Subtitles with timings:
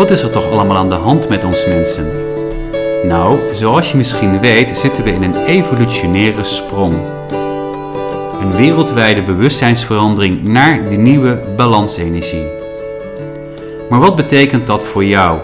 [0.00, 2.10] Wat is er toch allemaal aan de hand met ons mensen?
[3.04, 6.94] Nou, zoals je misschien weet, zitten we in een evolutionaire sprong.
[8.40, 12.46] Een wereldwijde bewustzijnsverandering naar de nieuwe balansenergie.
[13.90, 15.38] Maar wat betekent dat voor jou?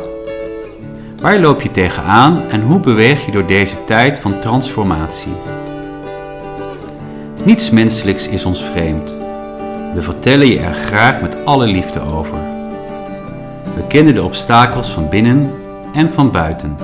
[1.20, 5.34] Waar loop je tegenaan en hoe beweeg je door deze tijd van transformatie?
[7.42, 9.16] Niets menselijks is ons vreemd.
[9.94, 12.55] We vertellen je er graag met alle liefde over.
[13.76, 15.52] We kennen de obstakels van binnen
[15.94, 16.76] en van buiten.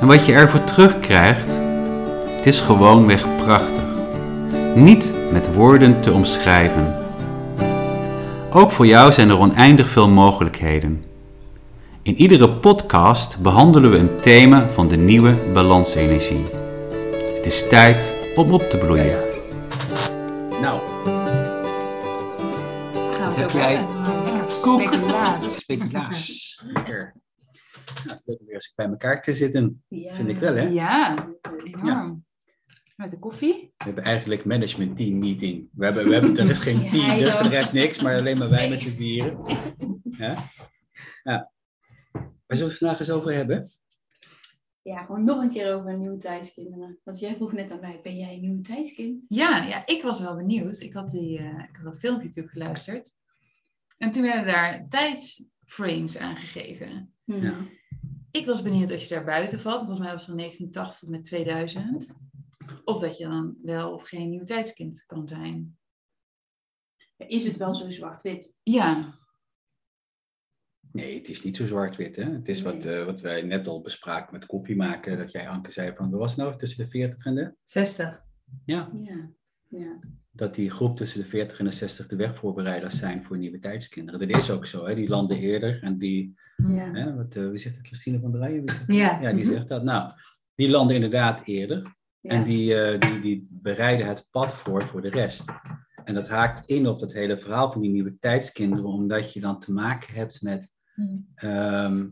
[0.00, 1.58] En wat je ervoor terugkrijgt,
[2.36, 3.84] het is gewoonweg prachtig.
[4.74, 6.94] Niet met woorden te omschrijven.
[8.52, 11.04] Ook voor jou zijn er oneindig veel mogelijkheden.
[12.02, 16.44] In iedere podcast behandelen we een thema van de nieuwe balansenergie.
[17.36, 19.18] Het is tijd om op te bloeien.
[20.60, 20.78] Nou,
[23.18, 23.78] Gaan we heb jij?
[24.66, 24.88] Verder.
[24.88, 25.00] Koek.
[25.00, 25.56] Speculaas.
[25.56, 26.62] speculaas.
[26.66, 27.14] Lekker.
[28.04, 30.14] Nou, leuk om weer eens bij elkaar te zitten, Ja.
[30.14, 30.62] vind ik wel, hè?
[30.68, 31.28] Ja,
[31.64, 32.24] enorm.
[32.96, 33.72] Met de koffie?
[33.76, 35.68] We hebben eigenlijk management team meeting.
[35.72, 38.48] We hebben, we hebben, er is geen Ja, team, er is niks, maar alleen maar
[38.48, 39.38] wij met z'n vieren.
[40.02, 40.34] Ja?
[41.22, 41.50] Ja.
[42.12, 43.70] Waar zullen we het vandaag eens over hebben?
[44.82, 46.98] Ja, gewoon nog een keer over nieuwe tijdskinderen.
[47.04, 49.22] Want jij vroeg net aan mij, ben jij een nieuw tijdskind?
[49.28, 50.80] Ja, ja, ik was wel benieuwd.
[50.80, 53.14] Ik had, die, eh, ik had dat filmpje natuurlijk geluisterd.
[53.96, 57.14] En toen werden daar tijdsframes aangegeven.
[57.24, 57.54] Ja.
[58.30, 59.78] Ik was benieuwd als je daar buiten valt.
[59.78, 62.14] Volgens mij was het van 1980 tot met 2000.
[62.84, 65.78] Of dat je dan wel of geen nieuw tijdskind kan zijn.
[67.16, 68.54] Is het wel zo zwart-wit?
[68.62, 69.18] Ja,
[70.96, 72.16] Nee, het is niet zo zwart-wit.
[72.16, 72.24] Hè?
[72.32, 75.18] Het is wat, eh, wat wij net al bespraken met koffie maken.
[75.18, 77.54] Dat jij, Anke, zei van, wat was het nou tussen de 40 en de...
[77.62, 78.24] 60.
[78.64, 79.30] Ja, Ja.
[79.68, 79.98] ja.
[80.36, 84.28] Dat die groep tussen de 40 en de 60 de wegvoorbereiders zijn voor nieuwe tijdskinderen.
[84.28, 84.94] Dat is ook zo, hè?
[84.94, 85.82] die landen eerder.
[85.82, 86.34] En die,
[86.68, 86.92] ja.
[86.92, 89.20] hè, wat, eh, wie zegt het, Christine van der zegt Ja.
[89.20, 89.52] Ja, die Mhm.
[89.52, 89.82] zegt dat.
[89.82, 90.12] Nou,
[90.54, 91.94] die landen inderdaad eerder.
[92.22, 95.44] En die, eh, die, die bereiden het pad voor voor de rest.
[96.04, 99.58] En dat haakt in op dat hele verhaal van die nieuwe tijdskinderen, omdat je dan
[99.60, 100.70] te maken hebt met.
[101.34, 102.06] ehm,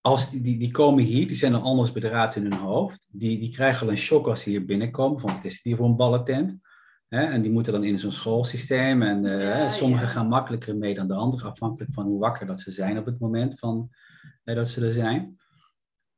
[0.00, 3.08] als die, die, die komen hier, die zijn al anders bedraad in hun hoofd.
[3.12, 5.20] Die, die krijgen al een shock als ze hier binnenkomen.
[5.20, 6.58] Van wat is het hier voor een ballentent?
[7.08, 9.02] Hè, en die moeten dan in zo'n schoolsysteem.
[9.02, 10.12] En eh, Ja, sommigen ja.
[10.12, 13.18] gaan makkelijker mee dan de anderen, afhankelijk van hoe wakker dat ze zijn op het
[13.18, 13.90] moment van,
[14.44, 15.38] dat ze er zijn.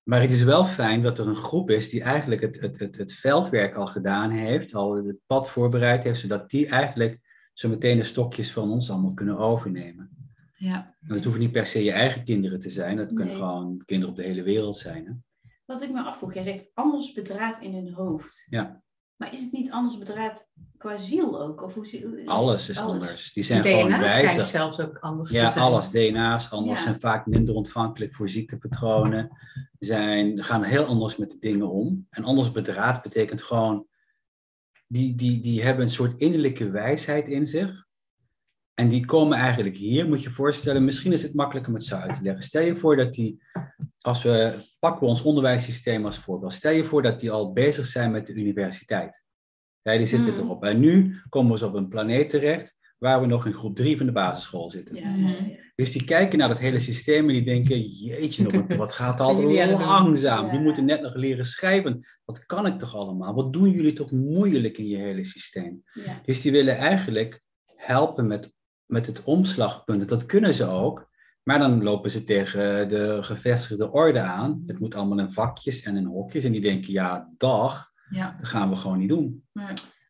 [0.02, 2.97] Maar het is wel fijn dat er een groep is die eigenlijk het, het, het,
[2.97, 7.20] het veldwerk al gedaan heeft, al het pad voorbereid heeft, zodat die eigenlijk
[7.52, 10.19] zo meteen de stokjes van ons allemaal kunnen overnemen.
[10.60, 10.97] Ja.
[11.03, 13.37] En dat hoeven niet per se je eigen kinderen te zijn, dat kunnen Nee.
[13.37, 15.06] gewoon kinderen op de hele wereld zijn.
[15.06, 15.12] Hè?
[15.65, 18.47] Wat ik me afvroeg, jij zegt anders bedraad in hun hoofd.
[18.50, 18.82] Ja.
[19.16, 21.62] Maar is het niet anders bedraad qua ziel ook?
[21.62, 22.93] Of hoe, Alles is Alles.
[22.93, 23.32] anders.
[23.32, 24.44] Die zijn gewoon DNA schijnt wijzer.
[24.44, 25.65] zelfs ook anders te Ja, zijn.
[25.65, 25.91] alles.
[25.91, 26.84] DNA's anders Ja.
[26.84, 29.31] zijn vaak minder ontvankelijk voor ziektepatronen.
[29.78, 32.06] Zijn, gaan heel anders met de dingen om.
[32.10, 33.87] En anders bedraad betekent gewoon,
[34.87, 37.88] die, die, die hebben een soort innerlijke wijsheid in zich.
[38.80, 41.86] En die komen eigenlijk hier, moet je je voorstellen, misschien is het makkelijker om het
[41.86, 42.42] zo uit te leggen.
[42.42, 43.42] Stel je voor dat die,
[44.00, 47.86] als we pakken we ons onderwijssysteem als voorbeeld, stel je voor dat die al bezig
[47.86, 49.22] zijn met de universiteit.
[49.82, 50.42] Ja, die zitten Hmm.
[50.44, 50.64] erop.
[50.64, 53.96] En nu komen we ze op een planeet terecht waar we nog in groep drie
[53.96, 54.94] van de basisschool zitten.
[54.97, 55.56] Ja, ja, ja.
[55.74, 59.42] Dus die kijken naar dat hele systeem en die denken, jeetje, nog, wat- gaat al
[59.78, 60.50] langzaam.
[60.50, 62.06] Die moeten net nog leren schrijven.
[62.24, 63.34] Wat kan ik toch allemaal?
[63.34, 65.82] Wat doen jullie toch moeilijk in je hele systeem?
[66.24, 67.41] Dus die willen eigenlijk
[67.76, 68.52] helpen met,
[68.91, 70.09] met het omslagpunt.
[70.09, 71.09] Dat kunnen ze ook.
[71.43, 74.62] Maar dan lopen ze tegen de gevestigde orde aan.
[74.67, 76.45] Het moet allemaal in vakjes en in hokjes.
[76.45, 78.37] En die denken, ja, dag, Ja.
[78.41, 79.45] dat gaan we gewoon niet doen.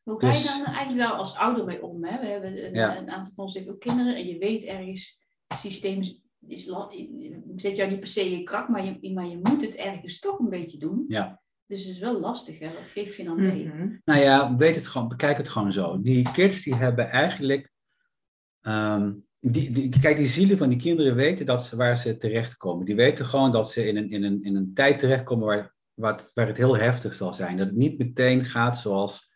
[0.03, 2.05] Hoe ga je Dus- dan eigenlijk daar als ouder mee om?
[2.05, 2.21] Hè?
[2.21, 2.99] We hebben een, Ja.
[2.99, 6.65] een aantal van ons heeft ook kinderen en je weet ergens, het systeem is, is
[7.57, 10.19] zet jou niet per se in je kracht, maar je, maar je moet het ergens
[10.19, 11.05] toch een beetje doen.
[11.09, 11.41] Ja.
[11.67, 12.67] Dus het is wel lastig, hè?
[12.67, 13.67] Wat geef je dan mee?
[13.67, 13.97] Mhm.
[14.05, 16.01] Nou ja, weet het gewoon, bekijk het gewoon zo.
[16.01, 17.71] Die kids die hebben eigenlijk.
[18.60, 22.85] Ehm, die, die, kijk, die zielen van die kinderen weten dat ze, waar ze terechtkomen.
[22.85, 26.12] Die weten gewoon dat ze in een, in een, in een tijd terechtkomen waar, waar,
[26.12, 27.56] het, waar het heel heftig zal zijn.
[27.56, 29.29] Dat het niet meteen gaat zoals.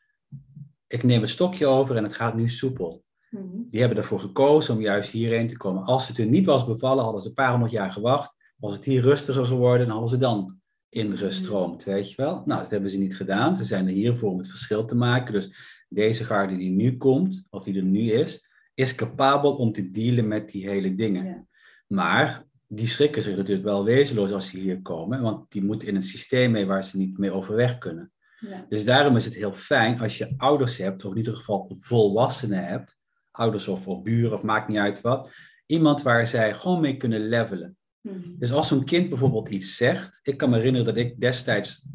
[0.86, 3.04] Ik neem een stokje over en het gaat nu soepel.
[3.30, 3.44] Mhm.
[3.70, 5.84] Die hebben ervoor gekozen om juist hierheen te komen.
[5.84, 8.36] Als het hun niet was bevallen, hadden ze een paar honderd jaar gewacht.
[8.56, 12.42] Was het hier rustiger geworden, dan hadden ze dan ingestroomd, weet je wel.
[12.44, 13.56] Nou, dat hebben ze niet gedaan.
[13.56, 15.32] Ze zijn er hiervoor om het verschil te maken.
[15.32, 15.54] Dus
[15.88, 20.28] deze garde die nu komt, of die er nu is, is capabel om te dealen
[20.28, 21.24] met die hele dingen.
[21.24, 21.46] Ja.
[21.86, 25.94] Maar die schrikken zich natuurlijk wel wezenloos als ze hier komen, want die moeten in
[25.94, 28.12] een systeem mee waar ze niet mee overweg kunnen.
[28.40, 28.66] Ja.
[28.68, 32.66] Dus daarom is het heel fijn als je ouders hebt, of in ieder geval volwassenen
[32.66, 32.98] hebt,
[33.30, 35.30] ouders of, of buren, of maakt niet uit wat,
[35.66, 37.76] Iemand waar zij gewoon mee kunnen levelen.
[38.00, 38.38] Mhm.
[38.38, 41.86] Dus als zo'n kind bijvoorbeeld iets zegt, ik kan me herinneren dat ik destijds,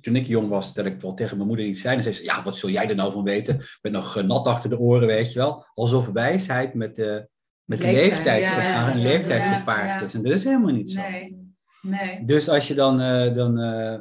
[0.00, 1.96] toen ik jong was, dat ik wel tegen mijn moeder iets zei.
[1.96, 3.54] En zei ze, ja, wat zul jij er nou van weten?
[3.54, 5.66] Ik ben nog eh, nat achter de oren, weet je wel.
[5.74, 7.28] Alsof wijsheid met de,
[7.64, 10.00] met de Leeftijd, leeftijd, ja, aan een leeftijd ja, gepaard ja.
[10.00, 10.14] is.
[10.14, 11.00] En dat is helemaal niet zo.
[11.00, 11.48] Nee.
[11.82, 12.24] Nee.
[12.24, 13.98] Dus als je dan, eh, dan, eh,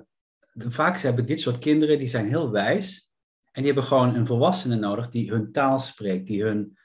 [0.54, 3.12] dan vaak hebben dit soort kinderen, die zijn heel wijs.
[3.52, 6.78] En die hebben gewoon een volwassene nodig die hun taal spreekt, die hun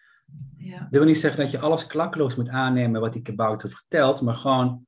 [0.56, 0.78] Ja.
[0.78, 4.34] dat wil niet zeggen dat je alles klakkeloos moet aannemen wat die kabouter vertelt, maar
[4.34, 4.86] gewoon,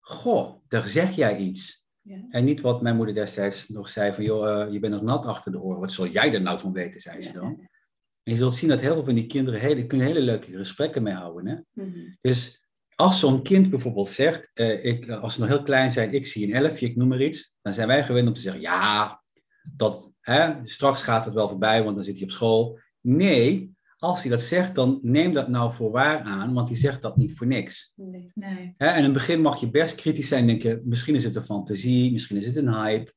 [0.00, 1.85] goh, daar zeg jij iets.
[2.06, 2.26] Ja.
[2.30, 5.26] En niet wat mijn moeder destijds nog zei van, joh, eh, je bent nog nat
[5.26, 5.80] achter de oren.
[5.80, 7.56] Wat zal jij er nou van weten, zei ze dan.
[7.60, 7.68] ja,
[8.22, 11.02] En je zult zien dat heel veel van die kinderen hele, kunnen hele leuke gesprekken
[11.02, 11.46] mee houden.
[11.46, 11.84] Hè?
[11.84, 11.98] Mhm.
[12.20, 12.64] Dus
[12.94, 16.46] als zo'n kind bijvoorbeeld zegt, eh, ik, als ze nog heel klein zijn, ik zie
[16.46, 19.22] een elfje, ik noem maar iets, dan zijn wij gewend om te zeggen, ja,
[19.76, 22.78] dat, hè, straks gaat het wel voorbij, want dan zit hij op school.
[23.00, 27.02] Nee, als hij dat zegt, dan neem dat nou voor waar aan, want hij zegt
[27.02, 27.92] dat niet voor niks.
[27.96, 28.30] Nee.
[28.34, 28.74] Nee.
[28.76, 31.42] En in het begin mag je best kritisch zijn en denken, misschien is het een
[31.42, 33.12] fantasie, misschien is het een hype.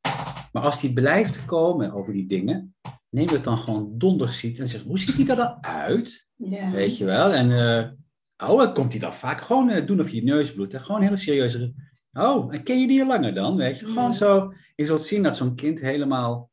[0.51, 2.75] Maar als die blijft komen over die dingen,
[3.09, 6.27] neem het dan gewoon donders ziet en zeg, hoe ziet hij er dan uit?
[6.35, 6.71] Ja.
[6.71, 7.33] Weet je wel?
[7.33, 10.77] En eh, oh, komt hij dan vaak gewoon eh, doen of je neus bloedt.
[10.77, 11.73] Gewoon hele serieuze.
[12.13, 13.55] Oh, en ken je die al langer dan?
[13.55, 13.85] Weet je?
[13.85, 14.53] Gewoon zo.
[14.75, 16.49] Je zult zien dat zo'n kind helemaal.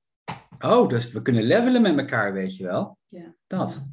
[0.59, 2.99] Oh, dus we kunnen levelen met elkaar, weet je wel?
[3.07, 3.35] Ja.
[3.47, 3.87] Dat.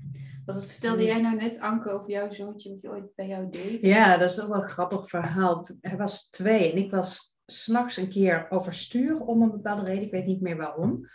[0.45, 3.50] Wat wat vertelde jij nou net, Anke, over jouw zoontje, wat hij ooit bij jou
[3.50, 3.81] deed?
[3.81, 5.68] Ja, dat is ook wel een grappig verhaal.
[5.81, 10.04] Hij was twee en ik was s'nachts een keer overstuur om een bepaalde reden.
[10.04, 11.06] Ik weet niet meer waarom.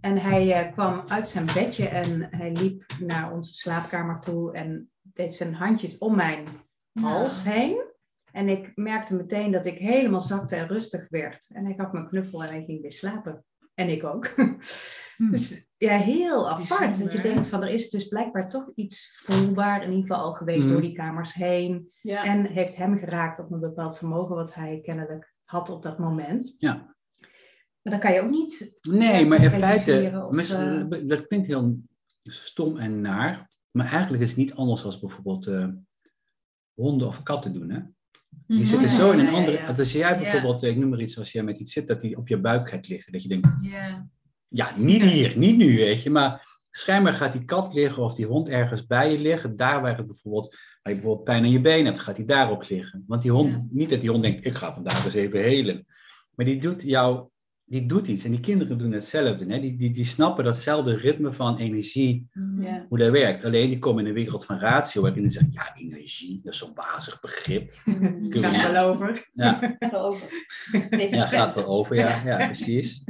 [0.00, 4.90] En hij eh, kwam uit zijn bedje en hij liep naar onze slaapkamer toe en
[5.02, 6.44] deed zijn handjes om mijn
[6.92, 7.90] hals heen.
[8.32, 11.50] En ik merkte meteen dat ik helemaal zakte en rustig werd.
[11.54, 13.44] En hij gaf me een knuffel en hij ging weer slapen.
[13.74, 14.34] En ik ook.
[15.26, 15.30] Hm.
[15.30, 16.98] Dus ja, heel apart.
[16.98, 20.34] Dat je denkt van er is dus blijkbaar toch iets voelbaar in ieder geval al
[20.34, 21.90] geweest door die kamers heen.
[22.00, 22.24] Ja.
[22.24, 26.54] En heeft hem geraakt op een bepaald vermogen wat hij kennelijk had op dat moment.
[26.58, 26.74] Ja.
[27.82, 28.78] Maar dan kan je ook niet.
[28.82, 31.78] Nee, maar in feite, of, eh, dat klinkt heel
[32.22, 33.50] stom en naar.
[33.70, 35.68] Maar eigenlijk is het niet anders als bijvoorbeeld eh,
[36.74, 37.70] honden of katten doen.
[37.70, 37.80] Hè?
[38.46, 38.66] Die Mhm.
[38.66, 39.66] zitten Ja, zo in een andere.
[39.66, 40.18] als jij Ja.
[40.18, 42.68] bijvoorbeeld, ik noem maar iets, als jij met iets zit, dat die op je buik
[42.68, 43.12] gaat liggen.
[43.12, 44.06] Dat je denkt, Ja.
[44.52, 46.10] Ja, niet hier, niet nu, weet je.
[46.10, 49.56] Maar schijnbaar gaat die kat liggen of die hond ergens bij je liggen.
[49.56, 50.50] Daar waar, het bijvoorbeeld,
[50.82, 53.04] waar je bijvoorbeeld pijn aan je been hebt, gaat die daarop liggen.
[53.06, 53.66] Want die hond, Ja.
[53.70, 55.86] niet dat die hond denkt, ik ga vandaag eens even helen.
[56.34, 57.28] Maar die doet jou,
[57.64, 58.24] die doet iets.
[58.24, 59.44] En die kinderen doen hetzelfde.
[59.48, 59.60] Hè?
[59.60, 62.28] Die, die, die snappen datzelfde ritme van energie.
[62.60, 62.86] Ja.
[62.88, 63.44] hoe dat werkt.
[63.44, 66.58] Alleen die komen in een wereld van ratio, waarin die zeggen, ja, energie, dat is
[66.58, 67.72] zo'n bazig begrip.
[68.28, 69.30] Gaat niet- wel over.
[69.32, 70.28] Ja, Gaat wel over.
[70.90, 73.04] Deze Ja, gaat wel over, ja, ja precies.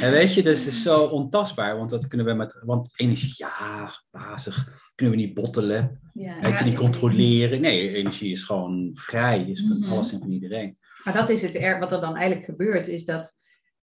[0.00, 3.32] En weet je, dus het is zo ontastbaar, want dat kunnen we met, want energie,
[3.36, 6.34] ja, bazig, kunnen we niet bottelen, Ja.
[6.34, 7.60] hè, kunnen niet controleren.
[7.60, 9.90] Nee, energie is gewoon vrij, is van Mhm.
[9.92, 10.76] alles en van iedereen.
[11.04, 13.34] Maar dat is het er, wat er dan eigenlijk gebeurt, is dat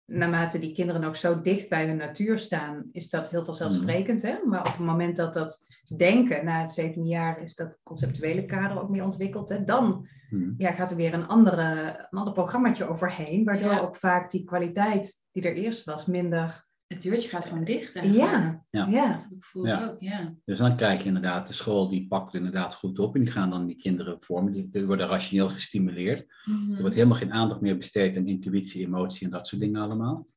[0.09, 4.21] naarmate die kinderen ook zo dicht bij hun natuur staan, is dat heel vanzelfsprekend.
[4.21, 4.35] Hè?
[4.45, 5.59] Maar op het moment dat dat
[5.97, 9.63] denken, na het zeven jaar is dat conceptuele kader ook meer ontwikkeld, hè?
[9.63, 10.51] dan Hm.
[10.57, 13.79] ja, gaat er weer een, andere, een ander programmaatje overheen, waardoor Ja.
[13.79, 16.67] ook vaak die kwaliteit die er eerst was minder...
[16.93, 17.93] Het deurtje gaat gewoon dicht.
[17.93, 18.59] Ja, eigenlijk.
[18.69, 18.87] Ja.
[18.87, 19.11] ja.
[19.29, 19.83] Dat voel Ja.
[19.83, 20.33] ik ook, ja.
[20.45, 23.49] Dus dan krijg je inderdaad, de school die pakt inderdaad goed op en die gaan
[23.49, 26.33] dan die kinderen vormen, die, die worden rationeel gestimuleerd.
[26.45, 26.73] Mhm.
[26.73, 30.27] Er wordt helemaal geen aandacht meer besteed aan intuïtie, emotie en dat soort dingen allemaal.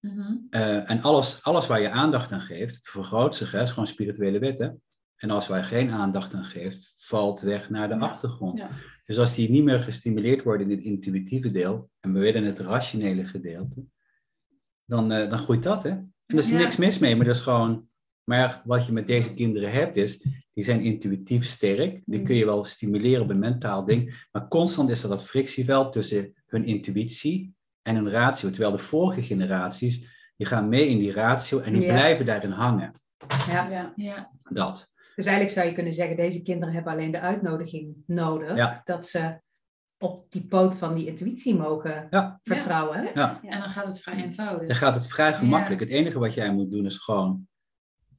[0.00, 0.32] Mhm.
[0.50, 3.86] Eh, en alles, alles waar je aandacht aan geeft, het vergroot zich, hè, is gewoon
[3.86, 4.82] spirituele wetten.
[5.16, 8.00] En als waar je geen aandacht aan geeft, valt weg naar de Ja.
[8.00, 8.58] achtergrond.
[8.58, 8.68] Ja.
[9.04, 12.58] Dus als die niet meer gestimuleerd worden in het intuïtieve deel, en we willen het
[12.58, 13.84] rationele gedeelte,
[14.86, 15.90] dan, eh, dan groeit dat, hè.
[15.90, 16.58] En er is Ja.
[16.58, 17.88] niks mis mee, maar dat is gewoon...
[18.24, 22.02] Maar wat je met deze kinderen hebt is, die zijn intuïtief sterk.
[22.04, 24.26] Die kun je wel stimuleren op een mentaal ding.
[24.32, 28.50] Maar constant is er dat frictieveld tussen hun intuïtie en hun ratio.
[28.50, 31.92] Terwijl de vorige generaties, die gaan mee in die ratio en die Ja.
[31.92, 32.92] blijven daarin hangen.
[33.48, 33.68] Ja.
[33.70, 33.92] Ja.
[33.96, 34.30] Ja.
[34.50, 34.92] Dat.
[35.16, 38.80] Dus eigenlijk zou je kunnen zeggen, deze kinderen hebben alleen de uitnodiging nodig, Ja.
[38.84, 39.40] dat ze
[39.98, 42.40] op die poot van die intuïtie mogen Ja.
[42.42, 43.10] vertrouwen.
[43.14, 43.40] Ja.
[43.42, 44.66] En dan gaat het vrij eenvoudig.
[44.66, 45.36] Dan gaat het vrij Ja.
[45.36, 45.80] gemakkelijk.
[45.80, 47.48] Het enige wat jij moet doen is gewoon,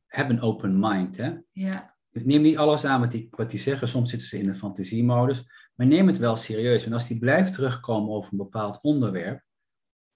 [0.06, 1.34] heb een open mind, hè.
[1.52, 1.96] Ja.
[2.12, 3.88] Neem niet alles aan wat die, wat die zeggen.
[3.88, 5.44] Soms zitten ze in een fantasiemodus.
[5.76, 6.86] Maar neem het wel serieus.
[6.86, 9.44] En als die blijft terugkomen over een bepaald onderwerp,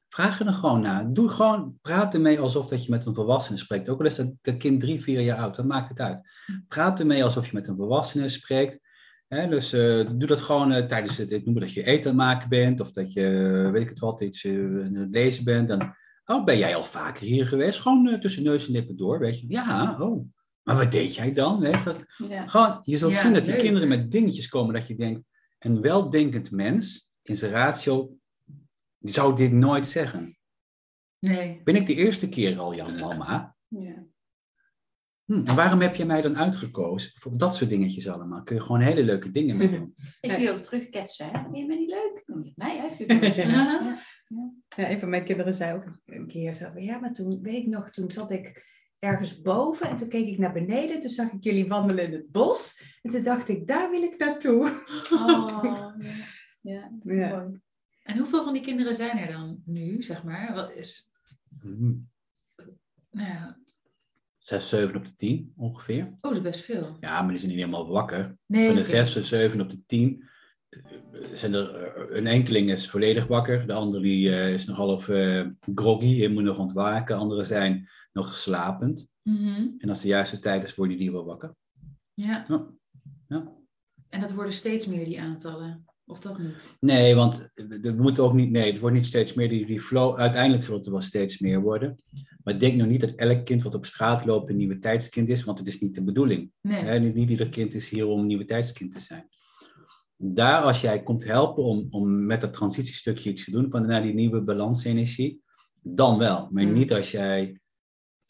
[0.10, 1.14] vraag er dan gewoon naar.
[1.14, 3.90] Doe gewoon, praat ermee alsof dat je met een volwassene spreekt.
[3.90, 6.30] Ook al is dat, dat kind drie, vier jaar oud, dat maakt het uit.
[6.68, 8.80] Praat ermee alsof je met een volwassene spreekt.
[9.32, 12.18] Dus eh, doe dat gewoon eh, tijdens het, ik noem het dat je eten aan
[12.20, 12.80] het maken bent.
[12.80, 15.68] Of dat je, eh, weet ik het wat, iets aan het lezen bent.
[15.68, 15.96] Dan,
[16.26, 17.80] oh, ben jij al vaker hier geweest?
[17.80, 19.46] Gewoon tussen neus en lippen door, weet je.
[19.50, 20.26] Ja, oh.
[20.64, 21.60] Maar wat deed jij dan?
[21.60, 22.48] Weet je, dat, Ja.
[22.48, 23.62] gewoon, je zult Ja, zien dat die leuk.
[23.62, 25.22] kinderen met dingetjes komen dat je denkt,
[25.60, 28.18] een weldenkend mens in zijn ratio
[29.00, 30.38] zou dit nooit zeggen.
[31.20, 31.62] Nee.
[31.64, 33.56] Ben ik de eerste keer al, Jan Mama?
[33.68, 34.04] Ja.
[35.32, 37.12] Hm, en waarom heb je mij dan uitgekozen?
[37.20, 38.44] Voor dat soort dingetjes allemaal.
[38.44, 39.96] Kun je gewoon hele leuke dingen mee doen.
[40.22, 41.26] Ik wil ook terugketsen.
[41.26, 41.42] hè.
[41.44, 42.24] Vind je mij niet leuk?
[42.56, 43.50] Mij uitgekozen.
[44.76, 44.90] Ja.
[44.90, 47.90] Een van mijn kinderen zei ook een keer zo, ja, maar toen, weet ik nog,
[47.90, 48.66] toen zat ik
[49.00, 52.32] ergens boven en toen keek ik naar beneden, toen zag ik jullie wandelen in het
[52.32, 54.84] bos en toen dacht ik, daar wil ik naartoe.
[55.14, 55.96] Oh, ja.
[56.62, 57.30] Ja, dat is Ja.
[57.44, 57.60] mooi.
[58.04, 60.54] En hoeveel van die kinderen zijn er dan nu, zeg maar?
[60.54, 61.10] Wat is,
[63.12, 63.60] nou ja,
[64.44, 66.06] Zes, zeven op de tien ongeveer.
[66.06, 66.98] oh, dat is best veel.
[67.00, 68.38] Ja, maar die zijn niet helemaal wakker.
[68.46, 69.06] Nee, Van de oké.
[69.06, 70.30] zes zeven op de tien
[70.70, 70.82] eh,
[71.34, 73.68] zijn er eh, een enkeling is volledig wakker.
[73.68, 75.04] De andere die, eh, is nog half
[75.76, 77.18] groggy, je moet nog ontwaken.
[77.18, 79.10] Anderen zijn nog slapend.
[79.22, 79.68] Mhm.
[79.78, 81.56] En als de juiste tijd is, worden die wel wakker.
[82.14, 82.46] Ja.
[82.48, 82.68] Ja.
[83.28, 83.54] Ja.
[84.10, 85.86] En dat worden steeds meer die aantallen.
[86.12, 86.76] Of dat niet?
[86.80, 87.50] Nee, want
[87.82, 90.18] er moet ook niet, nee, het wordt niet steeds meer die, die flow.
[90.18, 92.04] Uiteindelijk zal het er wel steeds meer worden.
[92.44, 95.44] Maar denk nou niet dat elk kind wat op straat loopt een nieuwe tijdskind is,
[95.44, 96.52] want het is niet de bedoeling.
[96.62, 96.84] Nee.
[96.84, 99.28] Hè, niet, niet ieder kind is hier om een nieuwe tijdskind te zijn.
[100.18, 104.02] Daar, als jij komt helpen om, om met dat transitiestukje iets te doen, van naar
[104.02, 105.42] die nieuwe balansenergie,
[105.82, 106.48] dan wel.
[106.52, 106.74] Maar Mm.
[106.74, 107.61] niet als jij,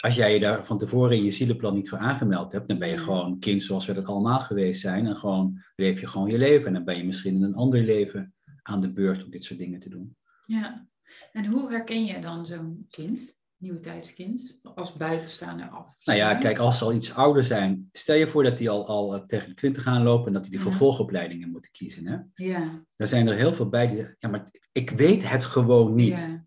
[0.02, 2.88] als jij je daar van tevoren in je zielenplan niet voor aangemeld hebt, dan ben
[2.88, 3.04] je Mm.
[3.04, 5.06] gewoon kind zoals we dat allemaal geweest zijn.
[5.08, 6.68] En gewoon leef je gewoon je leven.
[6.68, 9.60] En dan ben je misschien in een ander leven aan de beurt om dit soort
[9.60, 10.16] dingen te doen.
[10.46, 10.88] Ja.
[11.32, 15.88] En hoe herken je dan zo'n kind, nieuwe tijdskind, als buitenstaander af?
[16.04, 18.88] Nou ja, kijk, als ze al iets ouder zijn, stel je voor dat die al,
[18.88, 20.64] al eh, tegen de twintig aanlopen en dat die de Ja.
[20.64, 22.08] vervolgopleidingen moeten kiezen.
[22.08, 22.18] Hè?
[22.46, 22.84] Ja.
[22.96, 26.20] Daar zijn er heel veel bij die zeggen, ja, maar ik weet het gewoon niet.
[26.20, 26.46] Ja.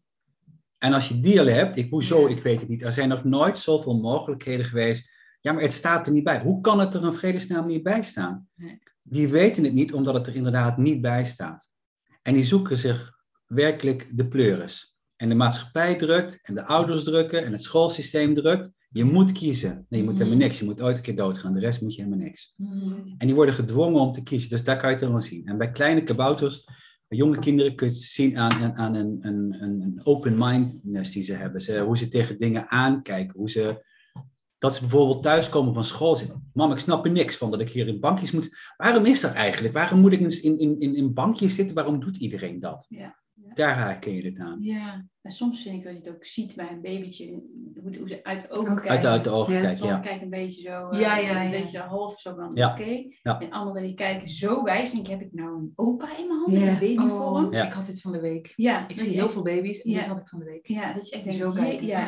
[0.84, 2.82] En als je die al hebt, ik, hoezo, ik weet het niet.
[2.82, 5.10] Er zijn nog nooit zoveel mogelijkheden geweest.
[5.40, 6.40] Ja, maar het staat er niet bij.
[6.40, 8.48] Hoe kan het er een vredesnaam niet bij staan?
[8.54, 8.78] Nee.
[9.02, 11.68] Die weten het niet, omdat het er inderdaad niet bij staat.
[12.22, 13.12] En die zoeken zich
[13.46, 14.96] werkelijk de pleuris.
[15.16, 18.70] En de maatschappij drukt, en de ouders drukken, en het schoolsysteem drukt.
[18.90, 19.86] Je moet kiezen.
[19.88, 20.22] Nee, je moet Mhm.
[20.24, 20.58] helemaal niks.
[20.58, 21.54] Je moet ooit een keer doodgaan.
[21.54, 22.54] De rest moet je helemaal niks.
[22.56, 22.92] Mhm.
[23.18, 24.50] En die worden gedwongen om te kiezen.
[24.50, 25.46] Dus daar kan je het dan zien.
[25.46, 26.68] En bij kleine kabouters,
[27.08, 31.34] jonge kinderen kun je het zien aan, aan, een, een, een open mindness die ze
[31.34, 31.60] hebben.
[31.60, 33.38] Ze, hoe ze tegen dingen aankijken.
[33.38, 33.84] Hoe ze,
[34.58, 36.50] dat ze bijvoorbeeld thuiskomen van school zitten.
[36.52, 38.56] Mam, ik snap er niks van dat ik hier in bankjes moet.
[38.76, 39.74] Waarom is dat eigenlijk?
[39.74, 41.74] Waarom moet ik in, in, in, in bankjes zitten?
[41.74, 42.86] Waarom doet iedereen dat?
[42.88, 43.22] Ja.
[43.54, 44.56] Daar herken je het aan.
[44.60, 45.04] Ja.
[45.22, 47.30] En soms vind ik dat je het ook ziet bij een babytje,
[47.82, 48.90] hoe, hoe ze uit de ogen kijken.
[48.90, 49.60] Uit, de- uit de ogen Ja.
[49.60, 49.98] kijken, ja.
[49.98, 51.60] kijken een beetje zo, eh, Ja, ja, een ja.
[51.60, 52.70] beetje half zo van, Ja.
[52.72, 53.02] oké.
[53.22, 53.38] Ja.
[53.40, 56.38] En anderen die kijken zo wijs, denk ik, heb ik nou een opa in mijn
[56.40, 56.66] handen, Ja.
[56.66, 57.44] in babyvorm?
[57.46, 57.64] Oh, Ja.
[57.66, 58.52] ik had dit van de week.
[58.56, 59.98] Ja, Ik zie heel echt- veel baby's en Ja.
[59.98, 60.66] dit had ik van de week.
[60.66, 61.86] Ja, dat je echt zo kijken.
[61.92, 62.06] ja,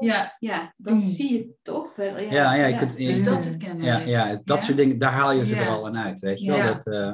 [0.00, 0.36] Ja.
[0.38, 0.74] Ja.
[0.76, 2.18] dat zie je toch wel.
[2.18, 3.24] Ja, Ja, ja, je kunt- is Ja.
[3.24, 4.06] dat het kenmerk?
[4.06, 4.62] Ja, ja, dat Ja?
[4.64, 5.60] soort dingen, daar haal je ze Ja.
[5.60, 6.56] er al aan uit, weet je Ja.
[6.64, 6.72] wel.
[6.74, 7.12] Dat, eh,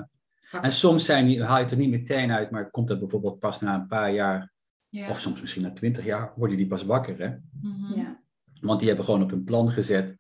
[0.51, 3.39] en soms zijn die, haal je het er niet meteen uit, maar komt dat bijvoorbeeld
[3.39, 4.53] pas na een paar jaar,
[4.89, 5.11] Ja.
[5.11, 7.37] of soms misschien na twintig jaar, worden die pas wakker, hè.
[7.63, 7.99] Mhm.
[8.01, 8.23] Ja.
[8.61, 10.17] Want die hebben gewoon op hun plan gezet,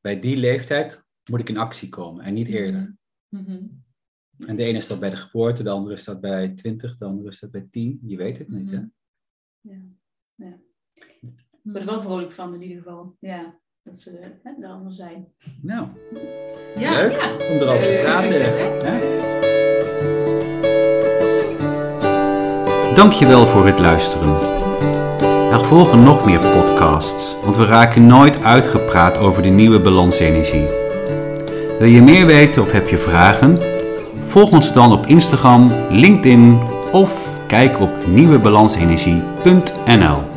[0.00, 2.96] bij die leeftijd moet ik in actie komen en niet eerder.
[3.28, 3.62] Mhm.
[4.38, 7.04] En de ene is dat bij de geboorte, de andere is dat bij 20, de
[7.04, 7.98] andere is dat bij 10.
[8.02, 8.76] Je weet het niet, hè.
[8.76, 8.88] Mhm.
[9.60, 9.78] Ja.
[10.34, 10.58] ja.
[10.94, 13.16] Ik word er wel vrolijk van in ieder geval.
[13.20, 14.10] Ja, dat ze
[14.42, 15.32] hè, er allemaal zijn.
[15.62, 15.88] Nou,
[16.78, 17.32] Ja, leuk ja.
[17.32, 18.02] om erover te Leuk.
[18.02, 19.53] praten.
[22.94, 24.34] Dankjewel voor het luisteren.
[25.52, 30.66] Er volgen nog meer podcasts, want we raken nooit uitgepraat over de nieuwe balansenergie.
[31.78, 33.58] Wil je meer weten of heb je vragen?
[34.26, 36.58] Volg ons dan op Instagram, LinkedIn
[36.92, 40.33] of kijk op nieuwebalansenergie.nl.